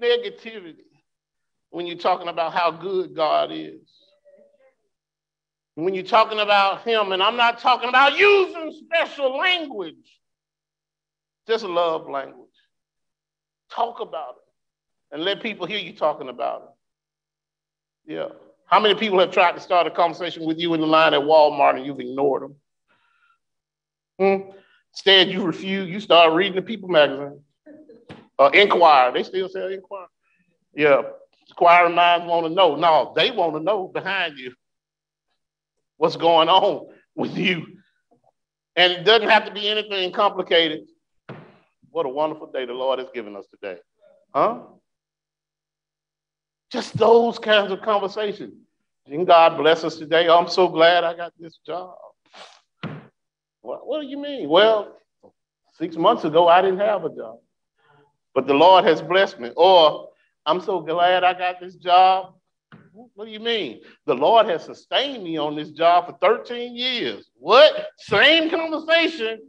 [0.00, 0.76] negativity
[1.70, 3.80] when you're talking about how good God is.
[5.74, 10.17] When you're talking about Him, and I'm not talking about using special language,
[11.48, 12.46] just love language.
[13.70, 16.74] Talk about it and let people hear you talking about
[18.06, 18.12] it.
[18.14, 18.28] Yeah.
[18.66, 21.20] How many people have tried to start a conversation with you in the line at
[21.20, 22.54] Walmart and you've ignored them?
[24.18, 24.50] Hmm?
[24.92, 25.88] Instead, you refuse.
[25.88, 27.40] You start reading the People magazine.
[28.38, 29.12] Uh, Enquirer.
[29.12, 30.06] They still say Enquirer.
[30.74, 31.02] Yeah.
[31.48, 32.76] Inquiring minds want to know.
[32.76, 34.52] No, they want to know behind you
[35.96, 37.66] what's going on with you.
[38.76, 40.80] And it doesn't have to be anything complicated.
[41.90, 43.78] What a wonderful day the Lord has given us today.
[44.34, 44.60] Huh?
[46.70, 48.54] Just those kinds of conversations.
[49.06, 50.28] And God bless us today.
[50.28, 51.96] Oh, I'm so glad I got this job.
[53.62, 54.48] What, what do you mean?
[54.48, 54.98] Well,
[55.78, 57.38] six months ago, I didn't have a job,
[58.34, 59.50] but the Lord has blessed me.
[59.56, 60.10] Or
[60.44, 62.34] I'm so glad I got this job.
[63.14, 63.80] What do you mean?
[64.06, 67.30] The Lord has sustained me on this job for 13 years.
[67.34, 67.88] What?
[67.98, 69.40] Same conversation.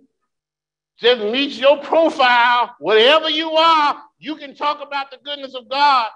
[0.99, 2.75] Just meets your profile.
[2.79, 6.09] Whatever you are, you can talk about the goodness of God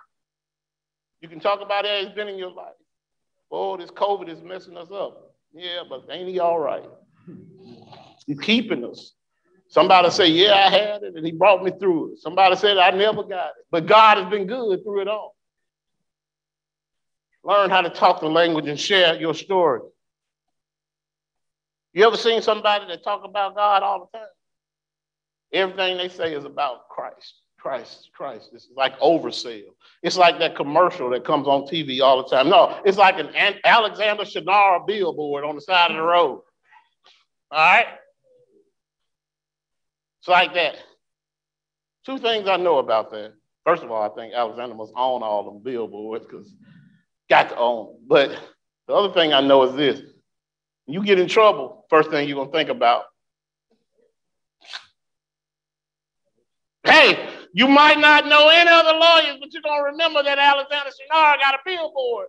[1.24, 2.76] you can talk about how it's been in your life.
[3.50, 5.34] Oh, this COVID is messing us up.
[5.54, 6.84] Yeah, but ain't he all right?
[8.28, 9.14] He's keeping us.
[9.70, 12.20] Somebody say, Yeah, I had it, and he brought me through it.
[12.20, 13.66] Somebody said, I never got it.
[13.72, 15.34] But God has been good through it all.
[17.46, 19.80] Learn how to talk the language and share your story.
[21.94, 24.28] You ever seen somebody that talk about God all the time?
[25.54, 27.36] Everything they say is about Christ.
[27.60, 28.49] Christ, Christ.
[28.54, 29.62] It's like oversell.
[30.01, 32.49] It's like that commercial that comes on TV all the time.
[32.49, 33.30] No, it's like an
[33.64, 36.41] Alexander Shunnarah billboard on the side of the road.
[37.51, 37.86] All right?
[40.20, 40.76] It's like that.
[42.06, 43.34] Two things I know about that.
[43.66, 46.54] First of all, I think Alexander must own all them billboards because
[47.30, 47.95] got to own.
[48.06, 48.38] But
[48.88, 50.01] the other thing I know is this
[50.86, 53.06] you get in trouble, first thing you're to think about.
[56.84, 60.90] Hey, you might not know any other lawyers, but you're going to remember that Alexander
[60.90, 62.28] Shunnarah got a billboard.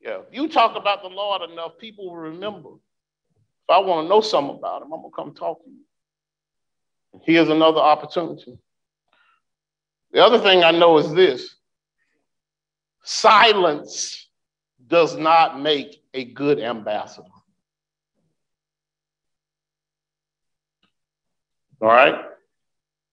[0.00, 2.70] Yeah, if you talk about the Lord enough, people will remember.
[2.70, 7.20] If I want to know something about him, I'm going to come talk to you.
[7.24, 8.58] Here's another opportunity.
[10.12, 11.54] The other thing I know is this
[13.04, 14.28] silence
[14.88, 17.28] does not make a good ambassador.
[21.82, 22.14] All right?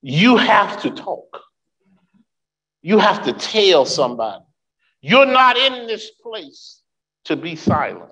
[0.01, 1.41] You have to talk.
[2.82, 4.45] You have to tell somebody.
[5.01, 6.82] You're not in this place
[7.26, 8.11] to be silent.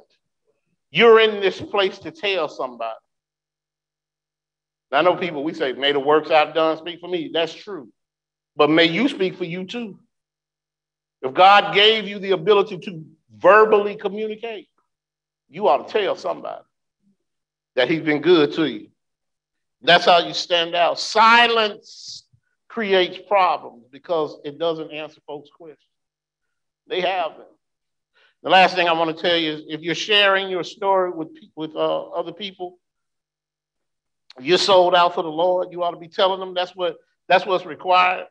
[0.89, 2.95] You're in this place to tell somebody.
[4.91, 7.29] I know people, we say, may the works I've done speak for me.
[7.31, 7.89] That's true.
[8.55, 9.99] But may you speak for you too.
[11.21, 13.05] If God gave you the ability to
[13.37, 14.69] verbally communicate,
[15.49, 16.63] you ought to tell somebody
[17.75, 18.87] that He's been good to you.
[19.81, 20.99] That's how you stand out.
[20.99, 22.25] Silence
[22.67, 25.79] creates problems because it doesn't answer folks' questions.
[26.87, 27.47] They have them.
[28.43, 31.29] The last thing I want to tell you is if you're sharing your story with,
[31.55, 32.77] with uh, other people,
[34.39, 36.97] you're sold out for the Lord, you ought to be telling them that's what
[37.27, 38.27] that's what's required.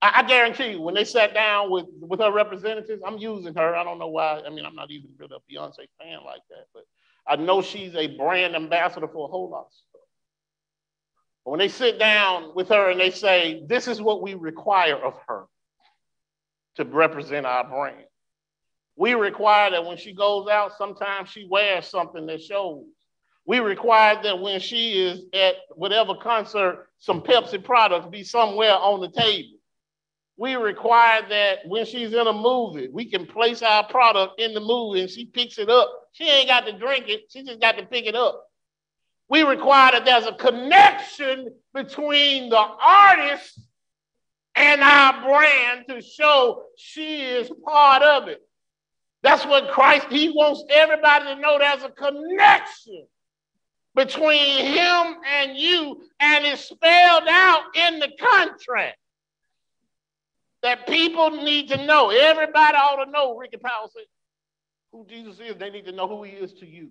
[0.00, 3.74] I, guarantee you, when they sat down with, with her representatives, I'm using her.
[3.74, 4.42] I don't know why.
[4.46, 6.84] I mean, I'm not even really a Beyonce fan like that, but
[7.26, 9.93] I know she's a brand ambassador for a whole lot of stuff.
[11.44, 15.14] When they sit down with her and they say, This is what we require of
[15.28, 15.44] her
[16.76, 18.04] to represent our brand.
[18.96, 22.84] We require that when she goes out, sometimes she wears something that shows.
[23.46, 29.00] We require that when she is at whatever concert, some Pepsi products be somewhere on
[29.00, 29.58] the table.
[30.36, 34.60] We require that when she's in a movie, we can place our product in the
[34.60, 35.90] movie and she picks it up.
[36.12, 38.46] She ain't got to drink it, she just got to pick it up.
[39.28, 43.60] We require that there's a connection between the artist
[44.54, 48.40] and our brand to show she is part of it.
[49.22, 53.06] That's what Christ, he wants everybody to know there's a connection
[53.94, 58.98] between him and you, and it's spelled out in the contract
[60.62, 62.10] that people need to know.
[62.10, 64.04] Everybody ought to know, Ricky Powell said,
[64.92, 65.56] who Jesus is.
[65.56, 66.90] They need to know who he is to you.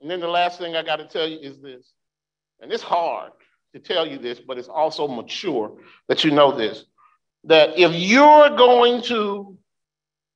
[0.00, 1.92] And then the last thing I got to tell you is this,
[2.60, 3.32] and it's hard
[3.74, 5.78] to tell you this, but it's also mature
[6.08, 6.84] that you know this
[7.44, 9.56] that if you're going to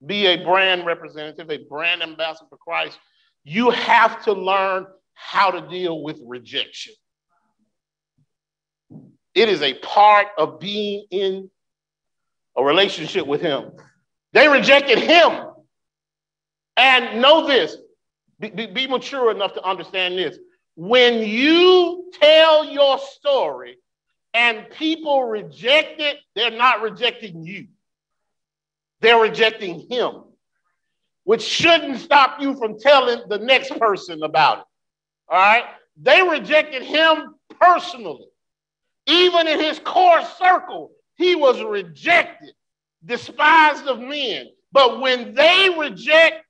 [0.07, 2.99] be a brand representative, a brand ambassador for Christ,
[3.45, 6.95] you have to learn how to deal with rejection.
[9.35, 11.51] It is a part of being in
[12.57, 13.73] a relationship with Him.
[14.33, 15.47] They rejected Him.
[16.77, 17.77] And know this
[18.41, 20.39] be, be, mature enough to understand this.
[20.77, 23.77] When you tell your story
[24.33, 27.69] and people reject it, they're not rejecting you,
[29.01, 30.23] they're rejecting Him
[31.25, 34.65] which shouldn't stop you from telling the next person about it.
[35.29, 35.65] All right?
[35.97, 38.27] They rejected him personally.
[39.07, 42.51] Even in his core circle, he was rejected,
[43.05, 44.49] despised of men.
[44.73, 46.45] But when they reject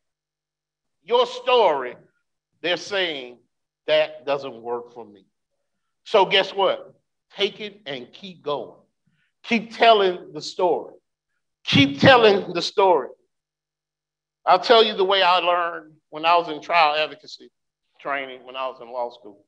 [1.10, 1.96] your story,
[2.62, 3.38] they're saying
[3.88, 5.26] that doesn't work for me.
[6.04, 6.94] So, guess what?
[7.36, 8.78] Take it and keep going.
[9.42, 10.94] Keep telling the story.
[11.64, 13.08] Keep telling the story.
[14.46, 17.50] I'll tell you the way I learned when I was in trial advocacy
[17.98, 19.44] training when I was in law school.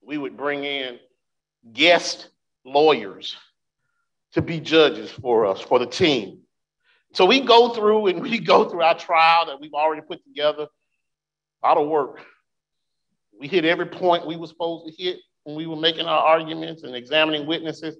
[0.00, 1.00] We would bring in
[1.72, 2.28] guest
[2.64, 3.36] lawyers
[4.32, 6.38] to be judges for us, for the team.
[7.16, 10.66] So we go through and we go through our trial that we've already put together.
[11.62, 12.20] A lot of work.
[13.40, 16.82] We hit every point we were supposed to hit when we were making our arguments
[16.82, 17.96] and examining witnesses.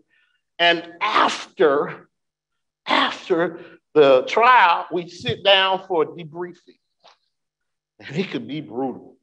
[0.59, 2.11] And after,
[2.87, 3.61] after
[3.95, 6.79] the trial, we sit down for a debriefing.
[8.01, 9.17] And it could be brutal.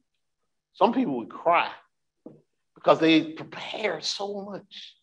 [0.72, 1.70] Some people would cry
[2.74, 4.96] because they prepared so much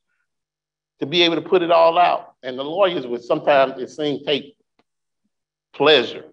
[1.00, 2.34] to be able to put it all out.
[2.44, 4.58] And the lawyers would sometimes, it seems, take
[5.74, 6.26] pleasure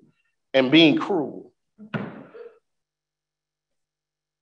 [0.55, 1.53] and being cruel.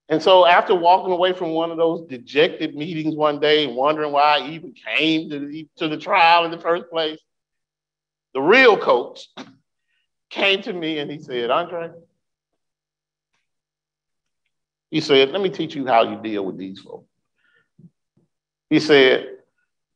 [0.09, 4.13] And so after walking away from one of those dejected meetings one day and wondering
[4.13, 7.19] why I even came to the, to the trial in the first place,
[8.33, 9.29] the real coach
[10.31, 11.91] came to me and he said, Andre,
[14.91, 17.09] he said, let me teach you how you deal with these folks.
[18.71, 19.27] He said,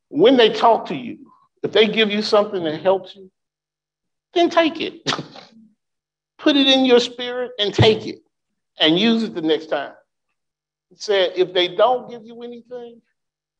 [0.09, 1.31] when they talk to you,
[1.63, 3.31] if they give you something that helps you,
[4.33, 5.01] then take it.
[6.37, 8.19] Put it in your spirit and take it
[8.79, 9.93] and use it the next time.
[10.89, 13.01] He said, if they don't give you anything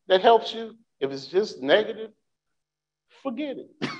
[0.08, 2.10] that helps you, if it's just negative,
[3.22, 3.90] forget it.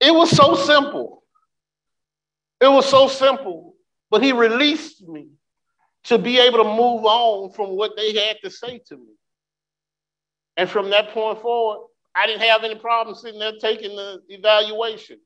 [0.00, 1.22] it was so simple.
[2.60, 3.74] It was so simple,
[4.10, 5.28] but he released me
[6.04, 9.14] to be able to move on from what they had to say to me.
[10.56, 11.87] And from that point forward,
[12.18, 15.20] I didn't have any problem sitting there taking the evaluation.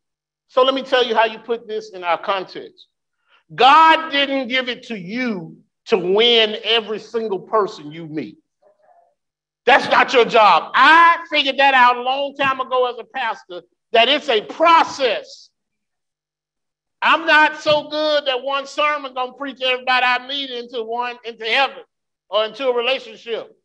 [0.49, 2.89] So let me tell you how you put this in our context.
[3.55, 8.37] God didn't give it to you to win every single person you meet.
[9.65, 10.71] That's not your job.
[10.75, 13.63] I figured that out a long time ago as a pastor
[13.93, 15.49] that it's a process.
[17.01, 21.47] I'm not so good that one sermon gonna preach everybody I meet into one into
[21.47, 21.85] heaven
[22.29, 23.57] or into a relationship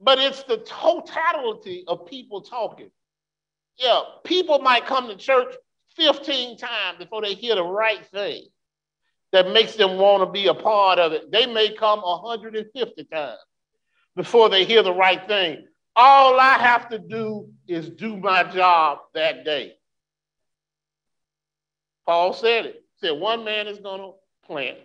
[0.00, 2.90] but it's the totality of people talking.
[3.78, 5.54] Yeah, people might come to church
[5.96, 8.44] 15 times before they hear the right thing
[9.32, 11.30] that makes them want to be a part of it.
[11.30, 13.38] They may come 150 times
[14.16, 15.66] before they hear the right thing.
[15.94, 19.74] All I have to do is do my job that day.
[22.06, 22.84] Paul said it.
[23.00, 24.12] He said one man is going to
[24.46, 24.78] plant,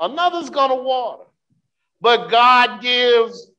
[0.00, 1.24] another's going to water,
[2.00, 3.51] but God gives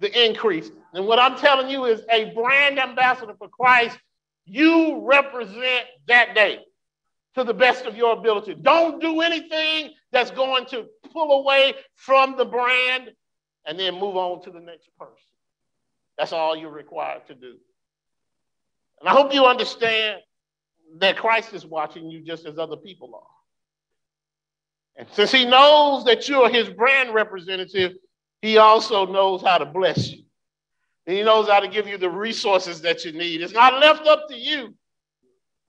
[0.00, 0.70] the increase.
[0.94, 3.98] And what I'm telling you is a brand ambassador for Christ,
[4.44, 6.60] you represent that day
[7.34, 8.54] to the best of your ability.
[8.54, 13.10] Don't do anything that's going to pull away from the brand
[13.66, 15.14] and then move on to the next person.
[16.16, 17.56] That's all you're required to do.
[19.00, 20.20] And I hope you understand
[20.98, 23.22] that Christ is watching you just as other people are.
[24.96, 27.92] And since he knows that you're his brand representative,
[28.42, 30.22] he also knows how to bless you.
[31.06, 33.40] And he knows how to give you the resources that you need.
[33.40, 34.74] It's not left up to you,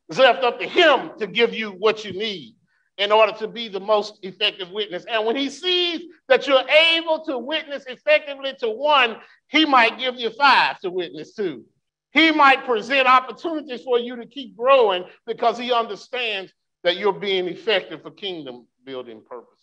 [0.09, 2.55] it's left up to him to give you what you need
[2.97, 5.05] in order to be the most effective witness.
[5.09, 9.17] And when he sees that you're able to witness effectively to one,
[9.47, 11.63] he might give you five to witness to.
[12.11, 16.51] He might present opportunities for you to keep growing because he understands
[16.84, 19.55] that you're being effective for kingdom building purposes.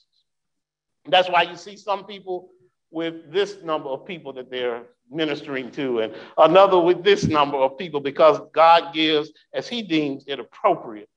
[1.09, 2.50] That's why you see some people
[2.91, 7.78] with this number of people that they're ministering to, and another with this number of
[7.78, 11.09] people, because God gives as He deems it appropriate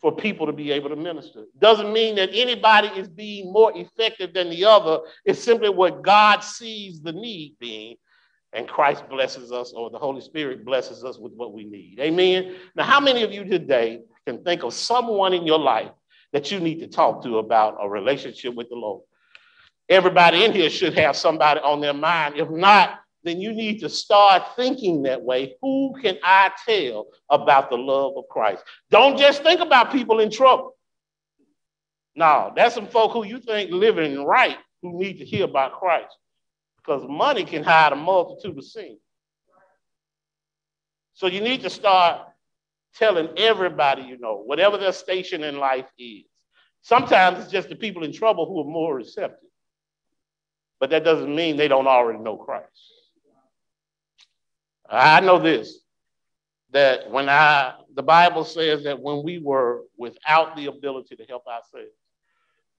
[0.00, 1.44] for people to be able to minister.
[1.58, 4.98] Doesn't mean that anybody is being more effective than the other.
[5.24, 7.96] It's simply what God sees the need being,
[8.52, 11.98] and Christ blesses us, or the Holy Spirit blesses us with what we need.
[12.00, 12.54] Amen.
[12.76, 15.90] Now, how many of you today can think of someone in your life
[16.32, 19.02] that you need to talk to about a relationship with the Lord?
[19.88, 22.36] Everybody in here should have somebody on their mind.
[22.36, 25.56] If not, then you need to start thinking that way.
[25.60, 28.62] Who can I tell about the love of Christ?
[28.90, 30.76] Don't just think about people in trouble.
[32.14, 36.16] No, that's some folk who you think living right who need to hear about Christ
[36.76, 38.98] because money can hide a multitude of sins.
[41.14, 42.28] So you need to start
[42.94, 46.24] telling everybody you know, whatever their station in life is.
[46.82, 49.48] Sometimes it's just the people in trouble who are more receptive
[50.84, 52.68] but that doesn't mean they don't already know Christ.
[54.86, 55.78] I know this
[56.72, 61.46] that when I, the Bible says that when we were without the ability to help
[61.46, 61.96] ourselves,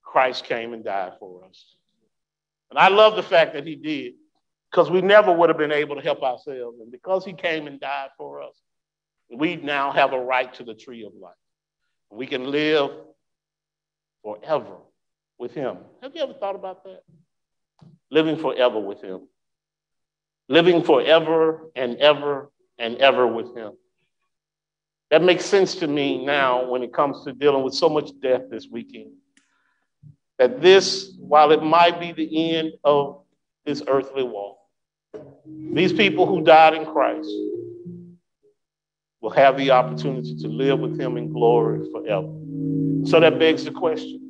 [0.04, 1.66] Christ came and died for us.
[2.70, 4.14] And I love the fact that he did
[4.70, 6.78] because we never would have been able to help ourselves.
[6.82, 8.54] And because he came and died for us,
[9.36, 11.34] we now have a right to the tree of life.
[12.12, 12.92] We can live
[14.22, 14.78] forever
[15.40, 15.78] with him.
[16.04, 17.02] Have you ever thought about that?
[18.12, 19.28] Living forever with Him,
[20.48, 23.74] living forever and ever and ever with Him.
[25.12, 28.44] That makes sense to me now when it comes to dealing with so much death
[28.50, 29.14] this weekend.
[30.40, 33.24] That this, while it might be the end of
[33.66, 34.58] this earthly walk,
[35.72, 37.30] these people who died in Christ
[39.22, 42.32] will have the opportunity to live with him in glory forever.
[43.06, 44.22] So that begs the question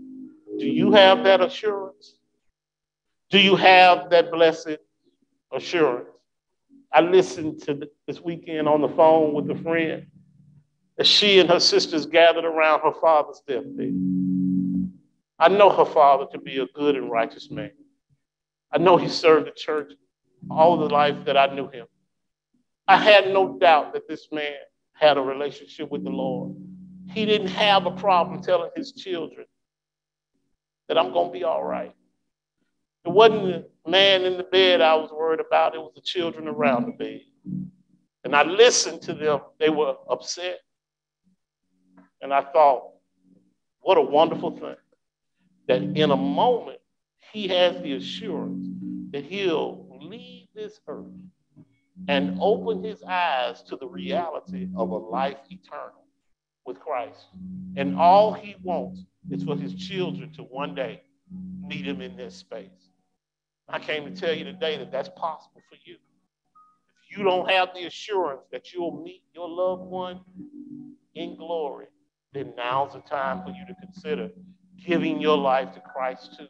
[0.57, 2.14] do you have that assurance?
[3.31, 4.77] Do you have that blessed
[5.51, 6.09] assurance?
[6.91, 10.05] I listened to this weekend on the phone with a friend
[10.97, 13.93] as she and her sisters gathered around her father's deathbed.
[15.37, 17.71] I know her father to be a good and righteous man.
[18.71, 19.91] I know he served the church
[20.49, 21.87] all the life that I knew him.
[22.87, 24.53] I had no doubt that this man
[24.93, 26.55] had a relationship with the Lord.
[27.09, 29.45] He didn't have a problem telling his children
[30.87, 31.93] that I'm going to be all right.
[33.05, 33.43] It wasn't
[33.83, 36.91] the man in the bed I was worried about, it was the children around the
[36.91, 37.21] bed.
[38.23, 39.41] And I listened to them.
[39.59, 40.59] They were upset.
[42.21, 42.89] And I thought,
[43.81, 44.75] what a wonderful thing
[45.67, 46.79] that in a moment
[47.31, 48.67] he has the assurance
[49.11, 51.05] that he'll leave this earth
[52.07, 56.05] and open his eyes to the reality of a life eternal
[56.65, 57.27] with Christ.
[57.77, 61.03] And all he wants is for his children to one day
[61.67, 62.89] meet him in this space.
[63.67, 65.95] I came to tell you today that that's possible for you.
[65.95, 70.21] If you don't have the assurance that you'll meet your loved one
[71.15, 71.87] in glory,
[72.33, 74.29] then now's the time for you to consider
[74.85, 76.47] giving your life to Christ too.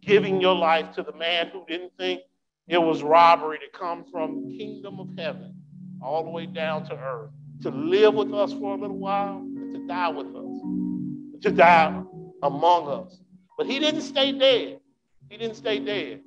[0.00, 2.22] Giving your life to the man who didn't think
[2.68, 5.54] it was robbery to come from kingdom of heaven
[6.02, 7.30] all the way down to earth,
[7.62, 12.02] to live with us for a little while, and to die with us, to die
[12.42, 13.20] among us.
[13.58, 14.80] But he didn't stay dead.
[15.28, 16.22] He didn't stay dead.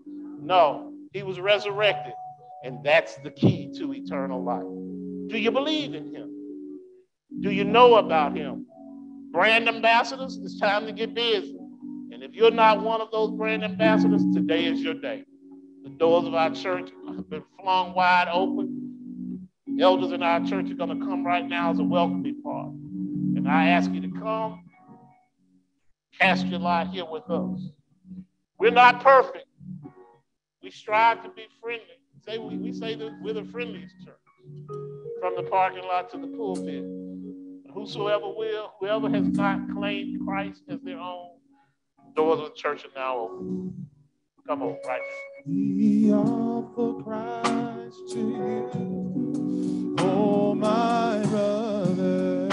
[0.45, 2.13] No, he was resurrected.
[2.63, 4.63] And that's the key to eternal life.
[5.29, 6.29] Do you believe in him?
[7.41, 8.65] Do you know about him?
[9.33, 11.57] brand ambassadors, it's time to get busy.
[12.11, 15.25] And if you're not one of those brand ambassadors, today is your day.
[15.83, 19.49] The doors of our church have been flung wide open.
[19.81, 22.67] Elders in our church are going to come right now as a welcoming part.
[22.67, 24.63] And I ask you to come,
[26.19, 27.59] cast your lot here with us.
[28.59, 29.47] We're not perfect.
[30.63, 31.99] We strive to be friendly.
[32.25, 34.15] Say we, we say that we're the friendliest church
[35.19, 36.85] from the parking lot to the pulpit
[37.73, 41.31] whosoever will, whoever has not claimed Christ as their own,
[42.15, 43.87] doors of the church are now open.
[44.47, 45.43] Come on, right now.
[45.45, 52.47] We offer Christ to you, oh my brother.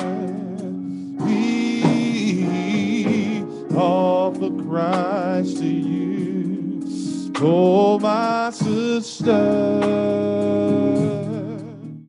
[1.24, 1.84] We
[3.74, 6.09] offer Christ to you,
[7.42, 9.30] oh my sister.